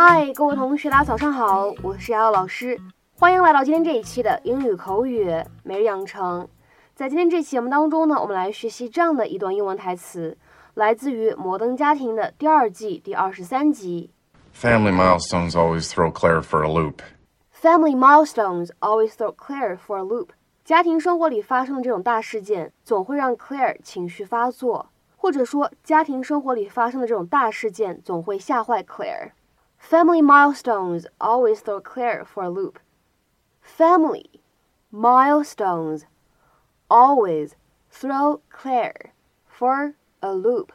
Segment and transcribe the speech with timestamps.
[0.00, 2.80] 嗨，各位同学，大家早上好，我是瑶瑶老师，
[3.18, 5.28] 欢迎来到今天这一期的英语口语
[5.64, 6.48] 每日养成。
[6.94, 10.38] 在今天这期节目当中呢，我们来学习这样的一段英文台词，
[10.74, 14.12] 来自于《摩登家庭》的第二季第二十三集。
[14.54, 17.00] Family milestones always throw Claire for a loop.
[17.60, 20.28] Family milestones always throw Claire for a loop.
[20.64, 29.32] 家庭生活里发生的这种大事件，总会让 Claire 情绪发作，或者说，家庭生活里发生的这种大事件总会吓坏 Claire。
[29.80, 32.78] Family milestones always throw Claire for a loop.
[33.62, 34.40] Family
[34.90, 36.02] milestones
[36.88, 37.52] always
[37.90, 39.12] throw Claire
[39.46, 40.68] for a loop.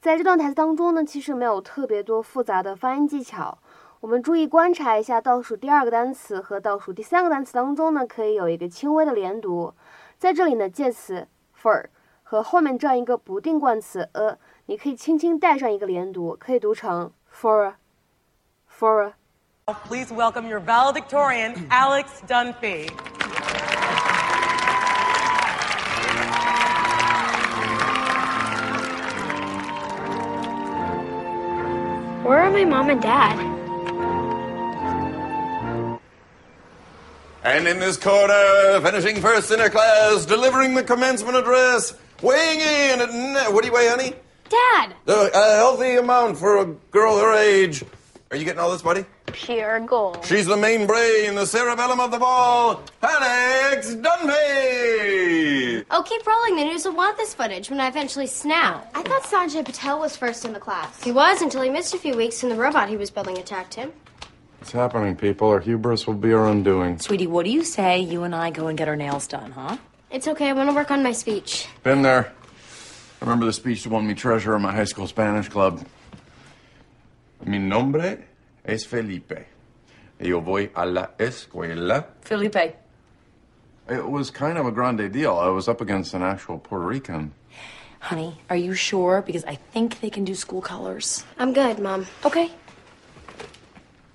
[0.00, 3.58] 在这段台词当中呢，其实没有特别多复杂的发音技巧。
[4.00, 9.74] 我们注意观察一下倒数第二个单词和倒数第三个单词当中呢，可以有一个轻微的连读。
[10.18, 11.26] 在这里呢，介词
[11.60, 11.86] for
[12.22, 17.74] 和后面这样一个不定冠词 a，你可以轻轻带上一个连读，可以读成 for
[18.76, 22.90] for。Please welcome your valedictorian, Alex Dunphy.
[32.24, 33.38] Where are my mom and dad?
[37.42, 43.00] And in this corner, finishing first in her class, delivering the commencement address, weighing in
[43.00, 43.52] at.
[43.52, 44.12] What do you weigh, honey?
[44.48, 44.94] Dad!
[45.06, 47.84] Uh, a healthy amount for a girl her age.
[48.30, 49.04] Are you getting all this, buddy?
[49.26, 50.24] Pure gold.
[50.24, 55.84] She's the main brain, the cerebellum of the ball, Alex Dunphy!
[55.92, 56.56] Oh, keep rolling.
[56.56, 58.90] The news will want this footage when I eventually snap.
[58.96, 61.00] I thought Sanjay Patel was first in the class.
[61.04, 63.74] He was until he missed a few weeks and the robot he was building attacked
[63.74, 63.92] him.
[64.60, 65.48] It's happening, people?
[65.48, 66.98] Our hubris will be our undoing.
[66.98, 69.76] Sweetie, what do you say you and I go and get our nails done, huh?
[70.10, 70.48] It's okay.
[70.48, 71.68] I want to work on my speech.
[71.84, 72.32] Been there.
[73.20, 75.84] I remember the speech that won me treasure in my high school Spanish club.
[77.44, 78.24] Mi nombre
[78.64, 79.46] es Felipe.
[80.18, 82.06] Yo voy a la escuela.
[82.22, 82.76] Felipe.
[83.88, 85.36] It was kind of a grande deal.
[85.36, 87.32] I was up against an actual Puerto Rican.
[88.00, 89.22] Honey, are you sure?
[89.22, 91.24] Because I think they can do school colors.
[91.38, 92.06] I'm good, Mom.
[92.24, 92.50] Okay.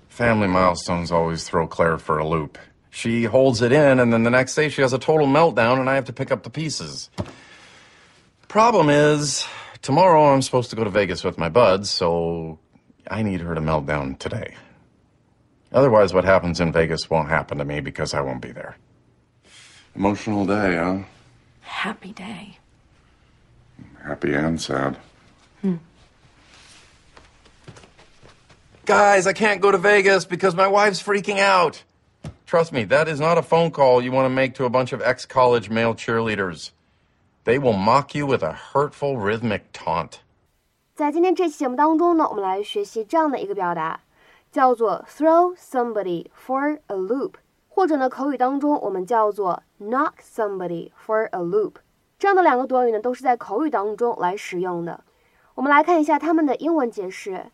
[0.08, 2.58] Family milestones always throw Claire for a loop.
[2.90, 5.88] She holds it in, and then the next day she has a total meltdown, and
[5.88, 7.08] I have to pick up the pieces.
[8.48, 9.46] Problem is,
[9.80, 12.58] tomorrow I'm supposed to go to Vegas with my buds, so
[13.10, 14.54] I need her to melt down today.
[15.72, 18.76] Otherwise, what happens in Vegas won't happen to me because I won't be there.
[19.94, 20.98] Emotional day, huh?
[21.60, 22.58] Happy day.
[24.02, 24.98] Happy and sad.
[25.60, 25.76] Hmm.
[28.84, 31.82] Guys, I can't go to Vegas because my wife's freaking out.
[32.46, 34.92] Trust me, that is not a phone call you want to make to a bunch
[34.92, 36.72] of ex college male cheerleaders.
[37.44, 40.20] They will mock you with a hurtful rhythmic taunt.
[40.95, 44.01] 在今天这期节目当中呢，我们来学习这样的一个表达，
[44.51, 47.33] 叫做 throw somebody for a loop，
[47.69, 51.73] 或者呢口语当中我们叫做 knock somebody for a loop。
[52.17, 55.03] 这样的两个短语呢，都是在口语当中来使用的。
[55.53, 57.51] 我们来看一下它们的英文解释。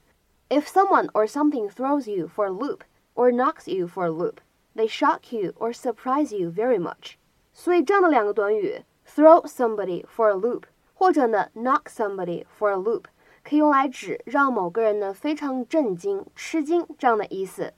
[0.49, 2.81] If someone or something throws you for a loop
[3.15, 4.37] or knocks you for a loop,
[4.75, 7.15] they shock you or surprise you very much。
[7.51, 13.03] 所以这样的两个短语 throw somebody for a loop，或者呢 knock somebody for a loop，
[13.47, 17.73] 可以用来指让某个人呢非常震惊、吃惊这样的意思。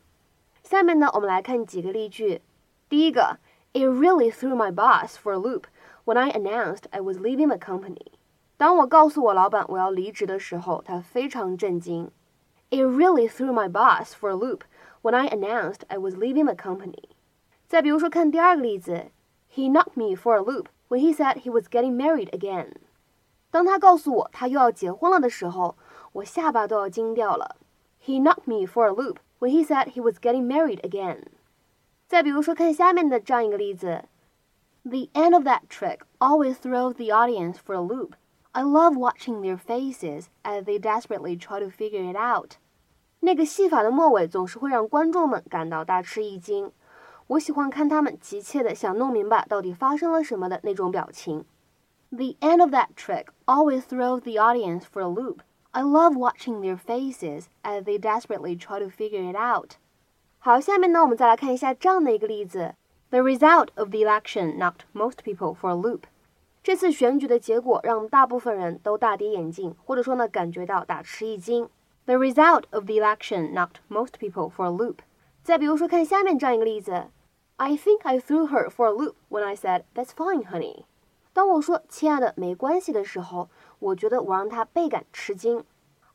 [0.64, 2.42] 下面呢，我们来看几个例句。
[2.90, 3.38] 第一个，
[3.74, 5.64] It really threw my boss for a loop
[6.06, 8.14] when I announced I was leaving the company。
[8.58, 12.10] 当我告诉我老板我要离职的时候，他非常震惊。
[12.70, 14.62] It really threw my boss for a loop
[15.02, 17.10] when I announced I was leaving the company。
[17.68, 19.12] 再比如说，看第二个例子，
[19.54, 22.74] He knocked me for a loop when he said he was getting married again。
[23.52, 25.76] 当他告诉我他又要结婚了的时候，
[26.14, 27.56] 我下巴都要惊掉了。
[28.04, 31.24] He knocked me for a loop when he said he was getting married again。
[32.08, 34.06] 再比如说，看下面的这样一个例子，
[34.84, 38.12] The end of that trick always throws the audience for a loop.
[38.52, 42.58] I love watching their faces as they desperately try to figure it out.
[43.22, 46.72] 那个戏法的末尾总是会让观众们感到大吃一惊。
[47.28, 51.44] 我喜欢看他们急切的想弄明白到底发生了什么的那种表情。
[52.12, 55.42] The end of that trick always throws the audience for a loop.
[55.72, 59.74] I love watching their faces as they desperately try to figure it out.
[60.40, 62.76] 好，下面呢，我们再来看一下这样的一个例子。
[63.10, 66.04] The result of the election knocked most people for a loop.
[66.64, 71.70] 这次选举的结果让大部分人都大跌眼镜，或者说呢，感觉到大吃一惊。
[72.06, 75.00] The result of the election knocked most people for a loop.
[75.44, 77.08] 再比如说，看下面这样一个例子：
[77.58, 80.86] I think I threw her for a loop when I said "That's fine, honey."
[81.41, 83.49] 当我说“亲爱的，没关系”的时候，
[83.79, 85.65] 我觉得我让他倍感吃惊。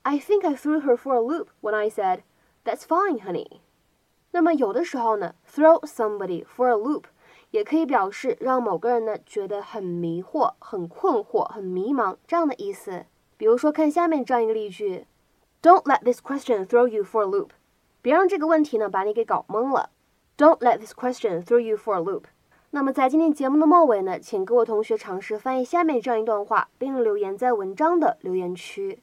[0.04, 2.20] I think I threw her for a loop when I said
[2.64, 3.62] That's fine, honey。
[4.34, 7.06] 那么有的时候呢，throw somebody for a loop
[7.50, 13.08] 也可以表示让某个人呢觉得很迷惑、很困惑、很迷茫这样的意思。
[13.36, 15.08] 比如说，看下面这样一个例句
[15.64, 17.50] ：Don't let this question throw you for a loop。
[18.04, 19.90] 别让这个问题呢把你给搞懵了。
[20.38, 22.26] Don't let this question throw you for a loop。
[22.76, 29.02] 那么在今天节目的末尾呢，请各位同学尝试翻译下面这样一段话，并留言在文章的留言区。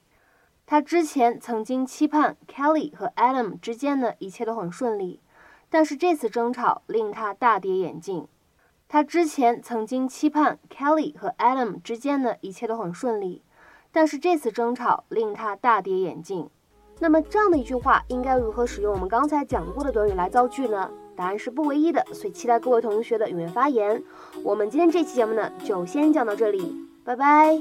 [0.66, 5.20] 他之前曾经期盼 Kelly 和 Adam 之间呢一切都很顺利，
[5.70, 8.28] 但是这次争吵令他大跌眼镜。
[8.88, 13.40] 他之前曾经期盼 Kelly 和 Adam 之间呢一切都很顺利，
[13.90, 16.50] 但是这次争吵令他大跌眼镜。
[16.98, 20.90] 那么这样的一句话应该如何使用我们刚才讲过的短语来造句呢？
[21.16, 24.02] 答案是不唯一的所以期待各位同学的踊跃发言。
[24.42, 26.74] 我们今天这期节目呢就先讲到这里
[27.04, 27.58] 拜拜。